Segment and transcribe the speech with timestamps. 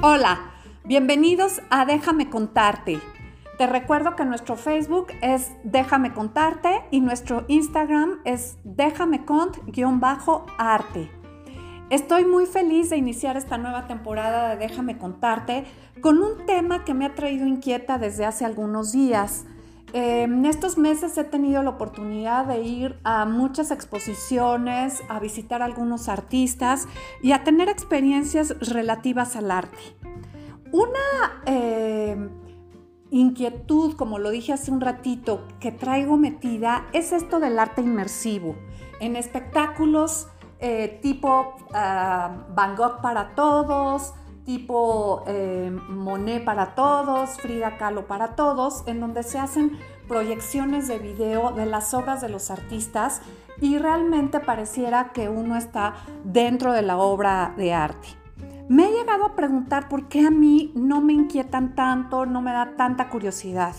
[0.00, 0.52] Hola,
[0.84, 3.00] bienvenidos a Déjame contarte.
[3.58, 11.10] Te recuerdo que nuestro Facebook es Déjame contarte y nuestro Instagram es déjame cont-arte.
[11.90, 15.64] Estoy muy feliz de iniciar esta nueva temporada de Déjame contarte
[16.00, 19.46] con un tema que me ha traído inquieta desde hace algunos días.
[19.92, 25.64] En estos meses he tenido la oportunidad de ir a muchas exposiciones, a visitar a
[25.64, 26.86] algunos artistas
[27.22, 29.78] y a tener experiencias relativas al arte.
[30.72, 32.28] Una eh,
[33.10, 38.56] inquietud, como lo dije hace un ratito, que traigo metida es esto del arte inmersivo.
[39.00, 40.28] En espectáculos
[40.60, 44.12] eh, tipo ah, Van Gogh para todos,
[44.48, 50.98] tipo eh, Monet para todos, Frida Kahlo para todos, en donde se hacen proyecciones de
[50.98, 53.20] video de las obras de los artistas
[53.60, 58.08] y realmente pareciera que uno está dentro de la obra de arte.
[58.70, 62.52] Me he llegado a preguntar por qué a mí no me inquietan tanto, no me
[62.52, 63.74] da tanta curiosidad.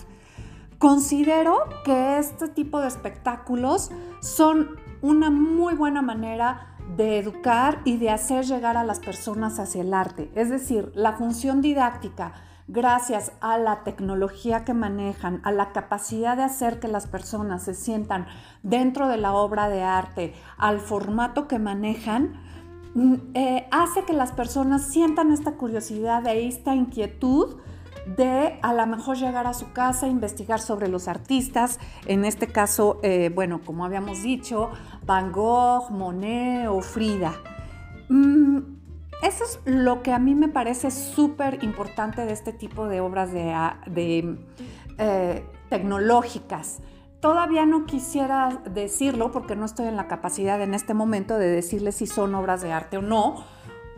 [0.78, 8.10] Considero que este tipo de espectáculos son una muy buena manera de educar y de
[8.10, 10.30] hacer llegar a las personas hacia el arte.
[10.34, 12.32] Es decir, la función didáctica,
[12.68, 17.74] gracias a la tecnología que manejan, a la capacidad de hacer que las personas se
[17.74, 18.26] sientan
[18.62, 22.40] dentro de la obra de arte, al formato que manejan,
[22.94, 27.56] mm, eh, hace que las personas sientan esta curiosidad e esta inquietud
[28.06, 32.98] de a lo mejor llegar a su casa, investigar sobre los artistas, en este caso,
[33.02, 34.70] eh, bueno, como habíamos dicho,
[35.04, 37.34] Van Gogh, Monet o Frida.
[38.08, 38.58] Mm,
[39.22, 43.32] eso es lo que a mí me parece súper importante de este tipo de obras
[43.32, 44.38] de,
[44.98, 46.80] eh, tecnológicas.
[47.20, 51.96] Todavía no quisiera decirlo porque no estoy en la capacidad en este momento de decirles
[51.96, 53.44] si son obras de arte o no,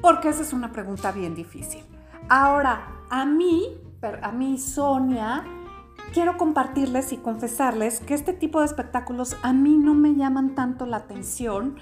[0.00, 1.84] porque esa es una pregunta bien difícil.
[2.28, 5.44] Ahora, a mí a mí, Sonia,
[6.12, 10.86] quiero compartirles y confesarles que este tipo de espectáculos a mí no me llaman tanto
[10.86, 11.76] la atención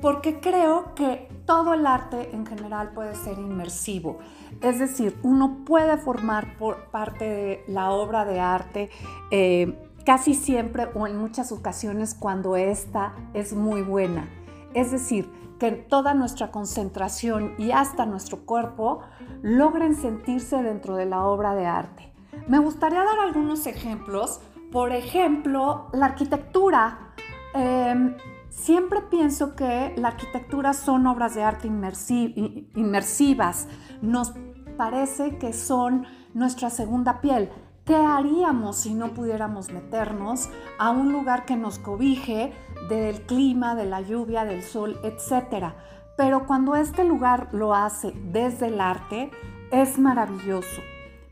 [0.00, 4.18] porque creo que todo el arte en general puede ser inmersivo.
[4.60, 8.90] Es decir, uno puede formar por parte de la obra de arte
[9.30, 14.28] eh, casi siempre o en muchas ocasiones cuando esta es muy buena.
[14.74, 15.30] Es decir,
[15.72, 19.00] toda nuestra concentración y hasta nuestro cuerpo
[19.42, 22.12] logren sentirse dentro de la obra de arte.
[22.46, 24.40] Me gustaría dar algunos ejemplos.
[24.70, 27.12] Por ejemplo, la arquitectura.
[27.54, 28.16] Em,
[28.48, 33.68] siempre pienso que la arquitectura son obras de arte inmersivas.
[34.02, 34.34] Nos
[34.76, 37.50] parece que son nuestra segunda piel.
[37.84, 40.48] ¿Qué haríamos si no pudiéramos meternos
[40.78, 42.54] a un lugar que nos cobije
[42.88, 45.76] del clima, de la lluvia, del sol, etcétera?
[46.16, 49.30] Pero cuando este lugar lo hace desde el arte,
[49.70, 50.80] es maravilloso.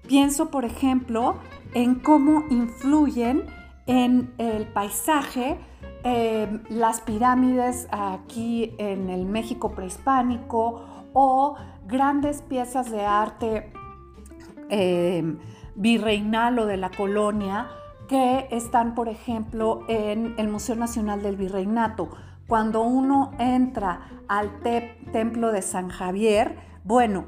[0.07, 1.37] Pienso, por ejemplo,
[1.75, 3.47] en cómo influyen
[3.87, 5.59] en el paisaje
[6.05, 10.83] eh, las pirámides aquí en el México prehispánico
[11.13, 13.73] o grandes piezas de arte.
[14.69, 15.37] Eh,
[15.75, 17.69] virreinal o de la colonia
[18.13, 22.11] que están, por ejemplo, en el Museo Nacional del Virreinato.
[22.47, 27.25] Cuando uno entra al templo de San Javier, bueno,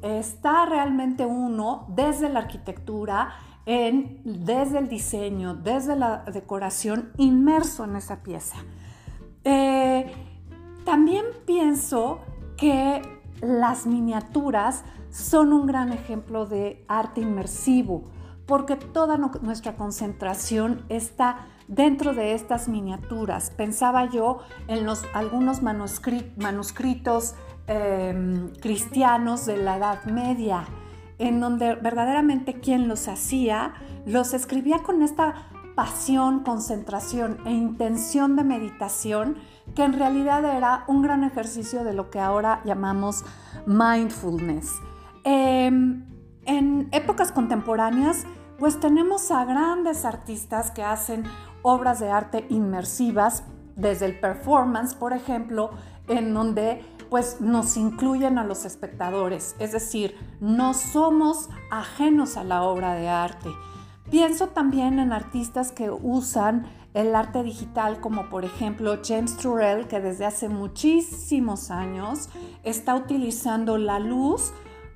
[0.00, 3.30] está realmente uno desde la arquitectura,
[3.66, 8.58] desde el diseño, desde la decoración, inmerso en esa pieza.
[9.42, 10.06] Eh,
[10.84, 12.20] también pienso
[12.56, 13.02] que
[13.40, 18.04] las miniaturas son un gran ejemplo de arte inmersivo,
[18.48, 23.50] porque toda nuestra concentración está dentro de estas miniaturas.
[23.50, 24.38] Pensaba yo
[24.68, 27.34] en los, algunos manuscritos
[27.66, 30.64] em, cristianos de la Edad Media,
[31.18, 33.74] en donde verdaderamente quien los hacía,
[34.06, 39.36] los escribía con esta pasión, concentración e intención de meditación,
[39.74, 43.26] que en realidad era un gran ejercicio de lo que ahora llamamos
[43.66, 44.72] mindfulness.
[45.24, 46.08] Em,
[46.48, 48.24] en épocas contemporáneas,
[48.58, 51.24] pues tenemos a grandes artistas que hacen
[51.62, 53.44] obras de arte inmersivas,
[53.76, 55.70] desde el performance, por ejemplo,
[56.08, 62.62] en donde pues nos incluyen a los espectadores, es decir, no somos ajenos a la
[62.64, 63.48] obra de arte.
[64.10, 70.00] Pienso también en artistas que usan el arte digital, como por ejemplo James Turrell, que
[70.00, 72.28] desde hace muchísimos años
[72.64, 74.52] está utilizando la luz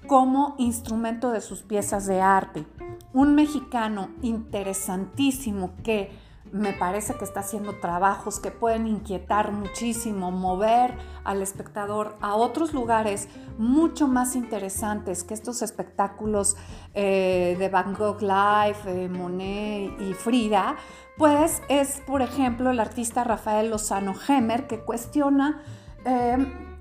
[0.07, 2.65] como instrumento de sus piezas de arte.
[3.13, 6.11] Un mexicano interesantísimo que
[6.53, 10.95] me parece que está haciendo trabajos que pueden inquietar muchísimo, mover
[11.25, 16.57] al espectador a otros lugares mucho más interesantes que estos espectáculos
[16.93, 20.77] eh, de Van Gogh Live, eh, Monet y Frida,
[21.17, 25.63] pues es, por ejemplo, el artista Rafael Lozano Hemer que cuestiona
[26.05, 26.37] eh,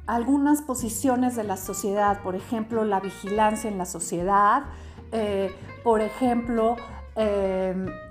[0.08, 4.64] algunas posiciones de la sociedad, por ejemplo, la vigilancia en la sociedad,
[5.84, 6.76] por ejemplo,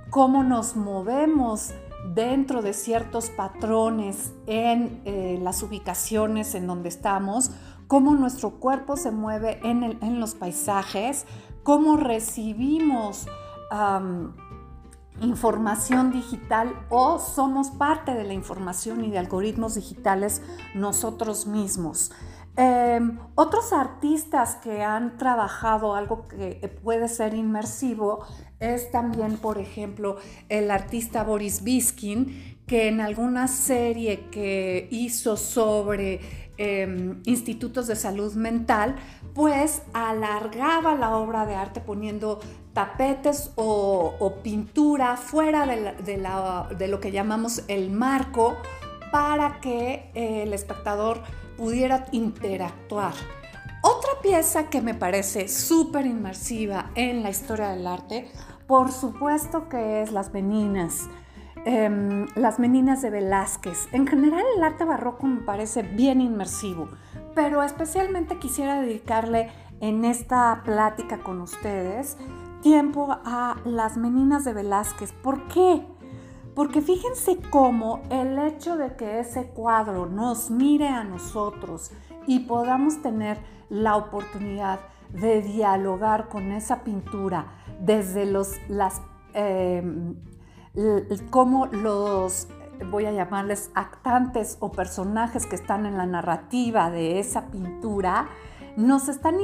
[0.09, 1.73] cómo nos movemos
[2.05, 7.51] dentro de ciertos patrones en eh, las ubicaciones en donde estamos,
[7.87, 11.25] cómo nuestro cuerpo se mueve en, los paisajes,
[11.63, 13.27] cómo recibimos
[15.19, 20.41] información digital o somos parte de la información y de algoritmos digitales
[20.73, 22.11] nosotros mismos.
[22.57, 28.25] Em, otros artistas que han trabajado algo que puede ser inmersivo
[28.59, 30.17] es también, por ejemplo,
[30.49, 36.19] el artista Boris Biskin, que en alguna serie que hizo sobre
[36.57, 38.95] em, institutos de salud mental,
[39.33, 42.39] pues alargaba la obra de arte poniendo
[42.73, 48.55] tapetes o, pintura fuera de, lo que llamamos el marco
[49.11, 51.21] para que el espectador
[51.57, 53.13] pudiera interactuar.
[53.83, 58.31] Otra pieza que me parece súper inmersiva en la historia del arte
[58.71, 61.09] por supuesto que es las meninas.
[61.63, 63.87] Em, las meninas de Velázquez.
[63.91, 66.89] En general el arte barroco me parece bien inmersivo,
[67.35, 72.17] pero especialmente quisiera dedicarle en esta plática con ustedes
[72.63, 75.11] tiempo a las meninas de Velázquez.
[75.13, 75.85] ¿Por qué?
[76.55, 81.91] Porque fíjense cómo el hecho de que ese cuadro nos mire a nosotros
[82.25, 83.37] y podamos tener
[83.69, 84.79] la oportunidad
[85.09, 89.01] de dialogar con esa pintura, desde los, las,
[89.33, 90.15] em,
[91.29, 92.47] cómo los,
[92.89, 98.29] voy a llamarles actantes o personajes que están en la narrativa de esa pintura,
[98.77, 99.35] nos están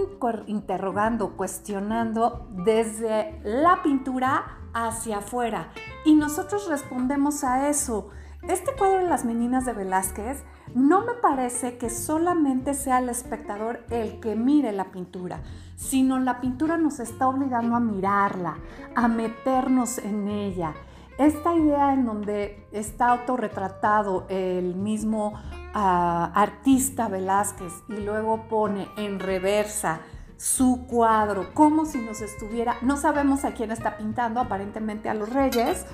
[0.48, 5.70] interrogando, cuestionando desde la pintura hacia afuera.
[6.06, 8.10] Y nosotros respondemos a eso.
[8.48, 13.84] Este cuadro de las meninas de Velázquez no me parece que solamente sea el espectador
[13.90, 15.42] el que mire la pintura,
[15.76, 18.60] sino la pintura nos está obligando a mirarla,
[18.96, 20.74] a meternos en ella.
[21.18, 25.34] Esta idea en donde está autorretratado el mismo
[25.74, 30.02] ah, artista Velázquez y luego pone en reversa
[30.38, 35.30] su cuadro, como si nos estuviera, no sabemos a quién está pintando, aparentemente a los
[35.30, 35.86] reyes,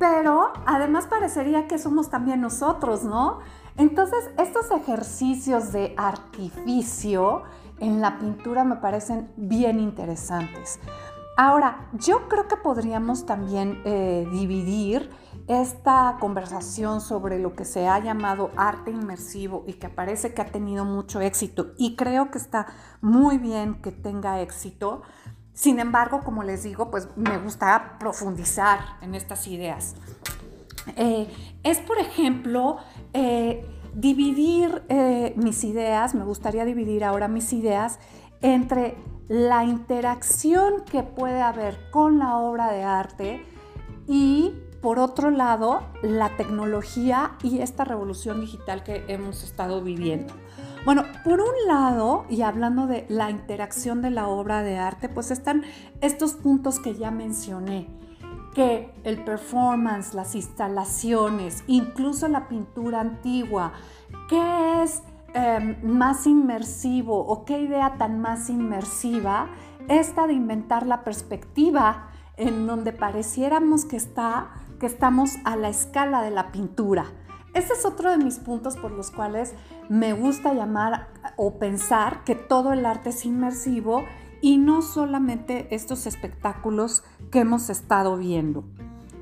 [0.00, 3.38] pero además parecería que somos también nosotros, ¿no?
[3.76, 7.42] Entonces, estos ejercicios de artificio
[7.78, 10.80] en la pintura me parecen bien interesantes.
[11.36, 15.10] Ahora, yo creo que podríamos también eh, dividir
[15.48, 20.46] esta conversación sobre lo que se ha llamado arte inmersivo y que parece que ha
[20.46, 22.66] tenido mucho éxito y creo que está
[23.00, 25.02] muy bien que tenga éxito.
[25.52, 29.96] Sin embargo, como les digo, pues me gusta profundizar en estas ideas.
[30.96, 31.28] Eh,
[31.64, 32.76] es, por ejemplo,
[33.12, 34.84] eh, dividir
[35.36, 37.98] mis ideas, me gustaría dividir ahora mis ideas
[38.44, 38.94] entre
[39.26, 43.42] la interacción que puede haber con la obra de arte
[44.06, 44.52] y,
[44.82, 50.34] por otro lado, la tecnología y esta revolución digital que hemos estado viviendo.
[50.84, 55.30] Bueno, por un lado, y hablando de la interacción de la obra de arte, pues
[55.30, 55.64] están
[56.02, 57.88] estos puntos que ya mencioné
[58.54, 63.72] que el performance, las instalaciones, incluso la pintura antigua,
[64.28, 65.02] ¿qué es
[65.34, 69.50] em, más inmersivo o qué idea tan más inmersiva?
[69.88, 76.22] Esta de inventar la perspectiva en donde pareciéramos que, está, que estamos a la escala
[76.22, 77.06] de la pintura.
[77.52, 79.54] Ese es otro de mis puntos por los cuales
[79.88, 84.04] me gusta llamar o pensar que todo el arte es inmersivo
[84.40, 88.64] y no solamente estos espectáculos que hemos estado viendo.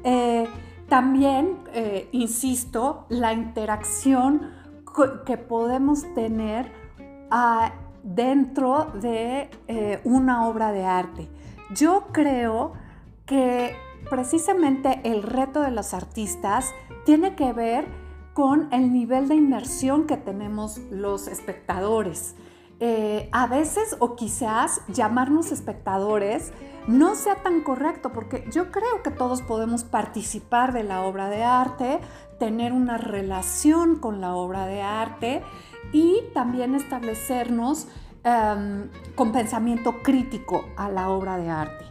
[0.03, 0.49] Eh,
[0.89, 4.51] también, eh, insisto, la interacción
[5.25, 6.71] que podemos tener
[7.31, 7.73] ah,
[8.03, 11.29] dentro de eh, una obra de arte.
[11.75, 12.73] Yo creo
[13.27, 13.75] que
[14.11, 16.73] precisamente el reto de los artistas
[17.05, 17.87] tiene que ver
[18.35, 22.35] con el nivel de inmersión que tenemos los espectadores.
[22.81, 26.53] Eh, a veces o quizás llamarnos espectadores
[26.87, 31.43] no sea tan correcto porque yo creo que todos podemos participar de la obra de
[31.45, 32.01] arte,
[32.39, 35.43] tener una relación con la obra de arte
[35.93, 37.87] y también establecernos
[38.25, 41.85] em, con pensamiento crítico a la obra de arte.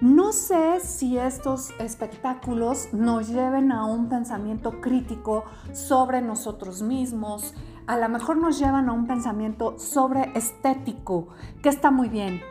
[0.00, 7.54] No sé si estos espectáculos nos lleven a un pensamiento crítico sobre nosotros mismos,
[7.86, 11.28] a lo mejor nos llevan a un pensamiento sobre estético,
[11.62, 12.42] que está muy bien,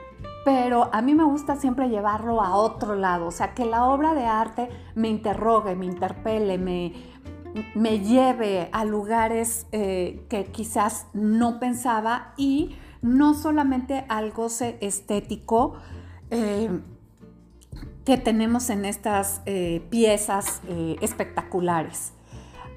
[0.44, 4.14] pero a mí me gusta siempre llevarlo a otro lado, o sea, que la obra
[4.14, 6.94] de arte me interrogue, me interpele, me,
[7.76, 15.76] me lleve a lugares eh, que quizás no pensaba y no solamente al goce estético
[16.30, 16.82] eh,
[18.06, 20.62] que tenemos en estas eh, piezas
[21.02, 22.14] espectaculares.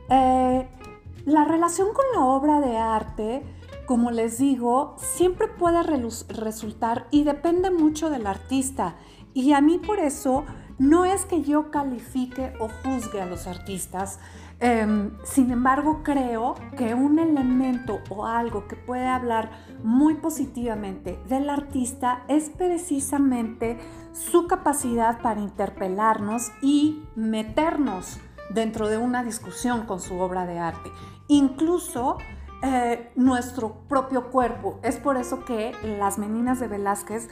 [0.09, 3.43] la relación con la obra de arte,
[3.87, 8.97] como les digo, siempre puede resultar y depende mucho del artista.
[9.33, 10.45] Y a mí por eso
[10.79, 14.19] no es que yo califique o juzgue a los artistas,
[14.59, 19.51] Em, sin embargo, creo que un elemento o algo que puede hablar
[19.83, 23.79] muy positivamente del artista es precisamente
[24.13, 30.91] su capacidad para interpelarnos y meternos dentro de una discusión con su obra de arte.
[31.29, 32.17] Incluso
[32.63, 34.79] eh, nuestro propio cuerpo.
[34.83, 37.29] Es por eso que Las Meninas de Velázquez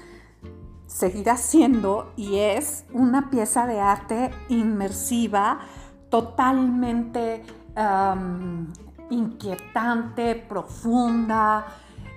[0.87, 5.61] seguirá siendo y es una pieza de arte inmersiva,
[6.11, 7.43] totalmente
[9.11, 11.66] inquietante, profunda,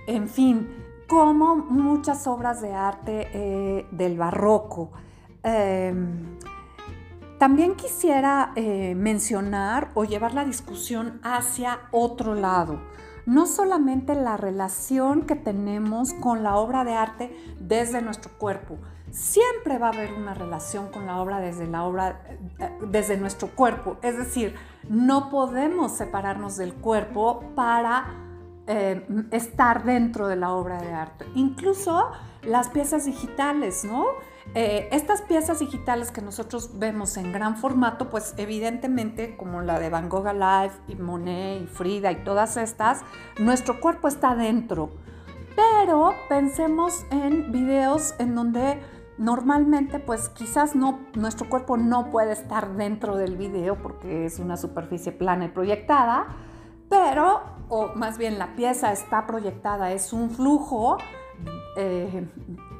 [0.06, 0.68] en fin,
[1.08, 4.90] como muchas obras de arte eh, del barroco.
[5.42, 6.38] Em,
[7.38, 12.80] también quisiera eh, mencionar o llevar la discusión hacia otro lado,
[13.28, 18.78] no solamente la relación que tenemos con la obra de arte desde nuestro cuerpo,
[19.10, 22.22] siempre va a haber una relación con la obra desde la obra
[22.90, 23.98] desde nuestro cuerpo.
[24.00, 24.54] Es decir,
[24.88, 28.14] no podemos separarnos del cuerpo para
[28.66, 31.26] eh, estar dentro de la obra de arte.
[31.34, 32.10] Incluso
[32.42, 34.06] las piezas digitales, ¿no?
[34.54, 39.90] Eh, estas piezas digitales que nosotros vemos en gran formato, pues evidentemente como la de
[39.90, 43.02] Van Gogh Alive y Monet y Frida y todas estas,
[43.38, 44.90] nuestro cuerpo está dentro.
[45.54, 48.80] Pero pensemos en videos en donde
[49.18, 54.56] Normalmente, pues quizás no, nuestro cuerpo no puede estar dentro del video porque es una
[54.56, 56.28] superficie plana y proyectada,
[56.88, 60.98] pero, o más bien la pieza está proyectada, es un flujo
[61.76, 62.28] eh,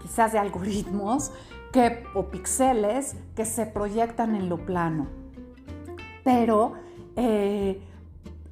[0.01, 1.33] quizás de algoritmos
[1.73, 5.07] que, o píxeles que se proyectan en lo plano.
[6.25, 6.75] Pero
[7.17, 7.83] eh,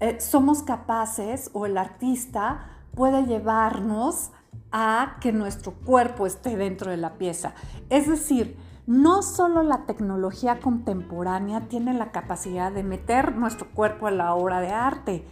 [0.00, 4.32] eh, somos capaces o el artista puede llevarnos
[4.72, 7.54] a que nuestro cuerpo esté dentro de la pieza.
[7.88, 8.56] Es decir,
[8.86, 14.60] no solo la tecnología contemporánea tiene la capacidad de meter nuestro cuerpo en la obra
[14.60, 15.26] de arte,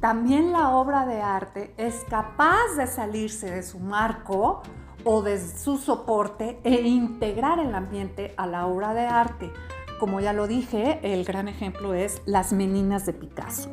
[0.00, 4.62] también la obra de arte es capaz de salirse de su marco
[5.04, 9.52] o de su soporte e integrar el ambiente a la obra de arte.
[10.00, 13.70] Como ya lo dije, el gran ejemplo es Las Meninas de Picasso.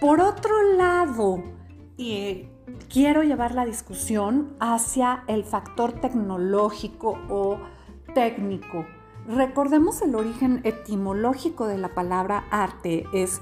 [0.00, 1.42] Por otro lado,
[2.88, 7.58] quiero llevar la discusión hacia el factor tecnológico o
[8.14, 8.86] técnico.
[9.26, 13.40] Recordemos el origen etimológico de la palabra arte es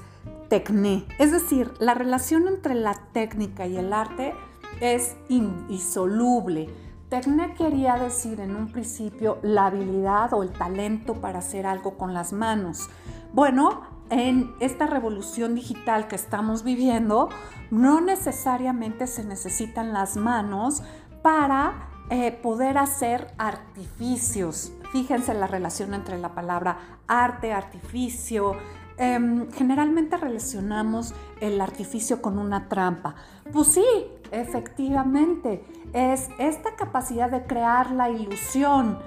[0.49, 4.33] tecné, es decir, la relación entre la técnica y el arte
[4.81, 6.69] es indisoluble.
[7.09, 12.13] Tecné quería decir en un principio la habilidad o el talento para hacer algo con
[12.13, 12.87] las manos.
[13.33, 17.29] Bueno, en esta revolución digital que estamos viviendo,
[17.71, 20.83] no necesariamente se necesitan las manos
[21.23, 24.71] para eh, poder hacer artificios.
[24.91, 28.55] Fíjense la relación entre la palabra arte, artificio.
[28.97, 33.15] Em, generalmente relacionamos el artificio con una trampa.
[33.51, 33.85] Pues sí,
[34.31, 38.99] efectivamente, es esta capacidad de crear la ilusión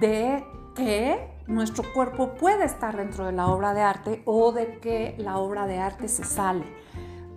[0.00, 0.44] de
[0.74, 5.38] que nuestro cuerpo puede estar dentro de la obra de arte o de que la
[5.38, 6.64] obra de arte se sale.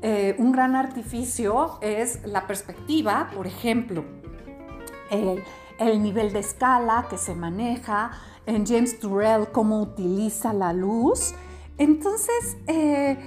[0.01, 4.03] Eh, un gran artificio es la perspectiva, por ejemplo,
[5.09, 8.11] el, nivel de escala que se maneja,
[8.45, 11.33] en James Turrell cómo utiliza la luz.
[11.77, 13.17] Entonces, eh,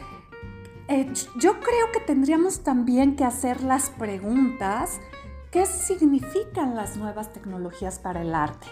[0.89, 5.01] eh, yo creo que tendríamos también que hacer las preguntas
[5.57, 8.67] ¿Qué significan las nuevas tecnologías para el arte?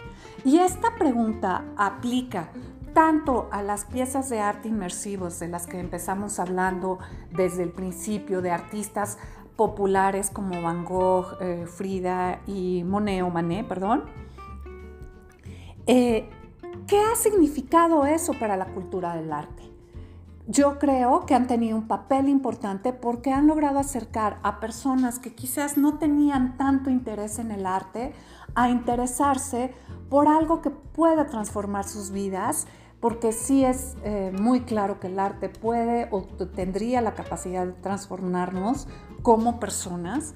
[0.45, 2.51] Y esta pregunta aplica
[2.93, 6.99] tanto a las piezas de arte inmersivos de las que empezamos hablando
[7.31, 9.17] desde el principio, de artistas
[9.57, 14.05] populares como Van Gogh, eh, Frida y Monet o Manet, perdón.
[15.87, 16.29] Eh,
[16.87, 19.74] ¿Qué ha significado eso para la cultura del arte?
[20.47, 25.35] Yo creo que han tenido un papel importante porque han logrado acercar a personas que
[25.35, 28.13] quizás no tenían tanto interés en el arte
[28.55, 29.73] a interesarse
[30.11, 32.67] por algo que pueda transformar sus vidas,
[33.01, 37.73] porque sí es eh, muy claro que el arte puede o tendría la capacidad de
[37.73, 38.87] transformarnos
[39.23, 40.35] como personas,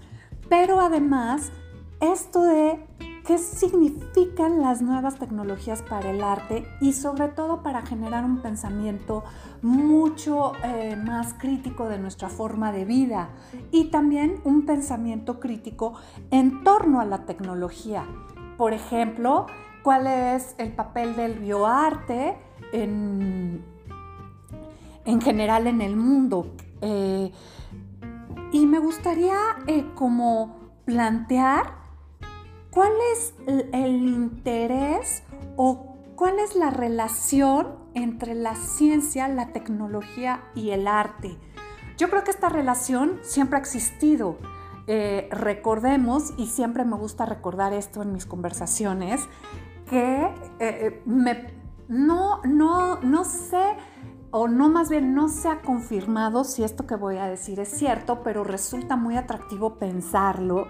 [0.49, 1.53] pero además
[2.01, 2.87] esto de
[3.27, 9.23] qué significan las nuevas tecnologías para el arte y sobre todo para generar un pensamiento
[9.61, 13.29] mucho eh, más crítico de nuestra forma de vida
[13.71, 15.95] y también un pensamiento crítico
[16.31, 18.07] en torno a la tecnología.
[18.57, 19.47] Por ejemplo,
[19.83, 22.39] cuál es el papel del bioarte
[22.73, 23.63] en,
[25.05, 26.55] en general en el mundo.
[26.81, 27.31] Eh,
[28.53, 29.37] y me gustaría
[29.67, 31.88] eh, como plantear
[32.79, 33.35] ¿Cuál es
[33.73, 35.25] el interés
[35.57, 41.37] o cuál es la relación entre la ciencia, la tecnología y el arte?
[41.97, 44.39] Yo creo que esta relación siempre ha existido.
[44.87, 49.23] Eh, recordemos, y siempre me gusta recordar esto en mis conversaciones,
[49.91, 50.31] que eh,
[50.61, 51.03] eh,
[51.89, 53.75] no, no, no sé,
[54.31, 57.71] o no más bien no se ha confirmado si esto que voy a decir es
[57.71, 60.67] cierto, pero resulta muy atractivo pensarlo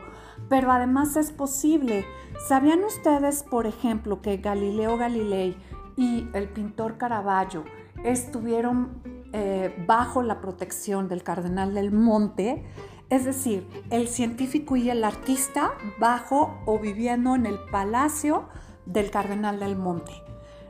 [0.49, 2.05] pero además es posible.
[2.47, 5.57] ¿Sabían ustedes, por ejemplo, que Galileo Galilei
[5.97, 7.65] y el pintor Caravaggio
[8.05, 12.65] estuvieron eh, bajo la protección del cardenal del Monte?
[13.11, 18.49] Es decir, el científico y el artista bajo o viviendo en el palacio
[18.87, 20.28] del cardenal del Monte.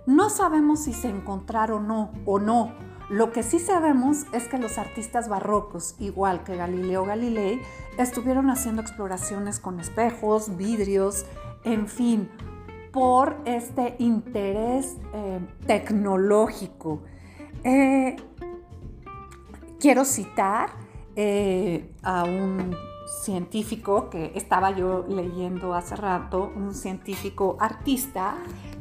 [0.08, 2.72] No sabemos si se encontraron o no, o no
[3.10, 7.60] lo que sí sabemos es que los artistas barrocos, igual que Galileo Galilei,
[7.96, 11.24] estuvieron haciendo exploraciones con espejos, vidrios,
[11.64, 12.28] en fin,
[12.92, 17.02] por este interés eh, tecnológico.
[17.64, 18.16] Eh,
[19.80, 20.70] quiero citar
[21.16, 22.74] eh, a un
[23.22, 28.36] científico que estaba yo leyendo hace rato, un científico artista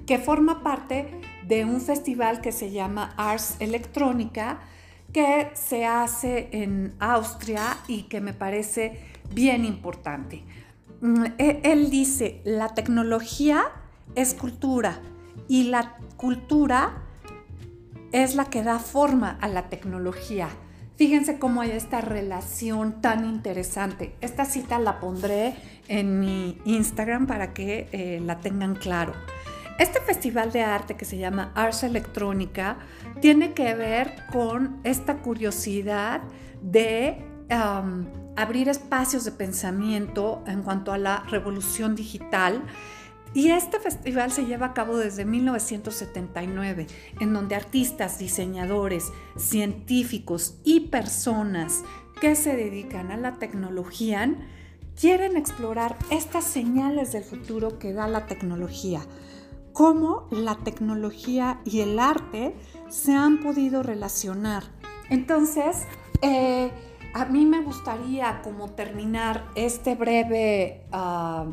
[0.08, 1.12] que forma parte
[1.46, 4.62] de un festival que se llama Ars Electrónica,
[5.14, 10.44] que se hace en Austria y que me parece bien importante.
[11.02, 13.66] Mm, e, él dice, la tecnología
[14.16, 15.00] es cultura
[15.48, 17.04] y la cultura
[18.12, 20.48] es la que da forma a la tecnología.
[20.96, 24.16] Fíjense cómo hay esta relación tan interesante.
[24.22, 25.54] Esta cita la pondré
[25.90, 29.14] en mi Instagram para que eh, la tengan claro.
[29.80, 32.80] Este festival de arte que se llama Ars Electrónica
[33.22, 36.22] tiene que ver con esta curiosidad
[36.62, 37.24] de
[38.36, 42.64] abrir espacios de pensamiento en cuanto a la revolución digital.
[43.36, 46.88] Y este festival se lleva a cabo desde 1979,
[47.20, 51.84] en donde artistas, diseñadores, científicos y personas
[52.20, 54.34] que se dedican a la tecnología
[55.00, 59.02] quieren explorar estas señales del futuro que da la tecnología
[59.78, 62.56] cómo la tecnología y el arte
[62.90, 64.64] se han podido relacionar.
[65.12, 65.86] Entonces,
[66.24, 66.72] eh,
[67.14, 71.46] a mí me gustaría como terminar este breve ah,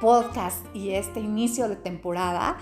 [0.00, 2.56] podcast y este inicio de temporada,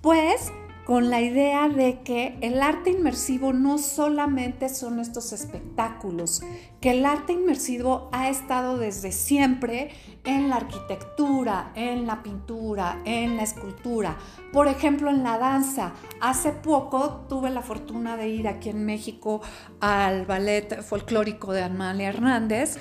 [0.00, 0.50] pues
[0.88, 6.40] con la idea de que el arte inmersivo no solamente son estos espectáculos,
[6.80, 9.90] que el arte inmersivo ha estado desde siempre
[10.24, 14.16] en la arquitectura, en la pintura, en la escultura,
[14.50, 15.92] por ejemplo en la danza.
[16.22, 19.42] Hace poco tuve la fortuna de ir aquí en México
[19.80, 22.78] al ballet folclórico de Amalia Hernández.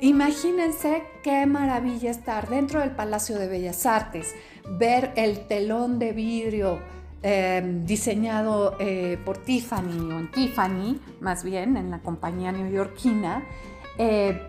[0.00, 4.34] Imagínense qué maravilla estar dentro del Palacio de Bellas Artes,
[4.78, 6.80] ver el telón de vidrio,
[7.24, 13.44] Em, diseñado eh, por Tiffany o en Tiffany, más bien en la compañía neoyorquina,
[13.96, 14.42] eh,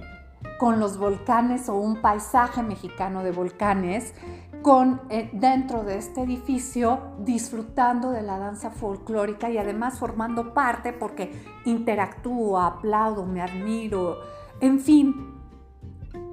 [0.58, 4.16] con los volcanes o un paisaje mexicano de volcanes,
[4.64, 10.94] con eh, dentro de este edificio disfrutando de la danza folclórica y además formando parte
[10.94, 11.32] porque
[11.66, 14.18] interactúo, aplaudo, me admiro,
[14.62, 15.36] en fin,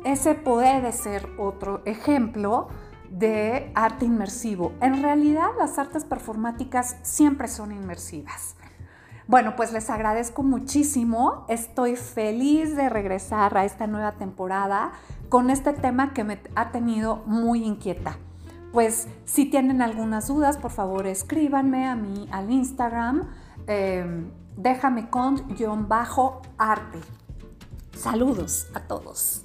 [0.05, 2.69] ese puede ser otro ejemplo
[3.11, 4.73] de arte inmersivo.
[4.81, 8.57] En realidad las artes performáticas siempre son inmersivas.
[9.27, 11.45] Bueno, pues les agradezco muchísimo.
[11.49, 14.93] Estoy feliz de regresar a esta nueva temporada
[15.29, 18.17] con este tema que me ha tenido muy inquieta.
[18.73, 23.29] Pues si tienen algunas dudas, por favor escríbanme a mí al Instagram.
[23.67, 24.25] Eh,
[24.57, 25.47] déjame con
[26.59, 26.99] arte.
[27.97, 29.45] Saludos a todos.